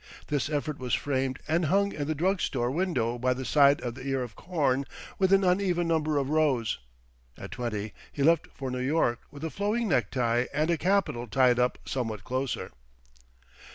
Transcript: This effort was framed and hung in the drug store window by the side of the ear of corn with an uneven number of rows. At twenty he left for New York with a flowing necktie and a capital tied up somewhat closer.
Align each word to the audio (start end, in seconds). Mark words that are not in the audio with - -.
This 0.29 0.49
effort 0.49 0.79
was 0.79 0.95
framed 0.95 1.37
and 1.47 1.65
hung 1.65 1.91
in 1.91 2.07
the 2.07 2.15
drug 2.15 2.41
store 2.41 2.71
window 2.71 3.19
by 3.19 3.35
the 3.35 3.45
side 3.45 3.79
of 3.81 3.93
the 3.93 4.01
ear 4.07 4.23
of 4.23 4.35
corn 4.35 4.85
with 5.19 5.31
an 5.31 5.43
uneven 5.43 5.87
number 5.87 6.17
of 6.17 6.31
rows. 6.31 6.79
At 7.37 7.51
twenty 7.51 7.93
he 8.11 8.23
left 8.23 8.47
for 8.51 8.71
New 8.71 8.79
York 8.79 9.19
with 9.29 9.43
a 9.43 9.51
flowing 9.51 9.89
necktie 9.89 10.45
and 10.55 10.71
a 10.71 10.77
capital 10.79 11.27
tied 11.27 11.59
up 11.59 11.77
somewhat 11.85 12.23
closer. 12.23 12.71